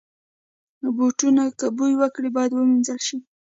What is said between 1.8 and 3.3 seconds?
وکړي، باید وینځل شي.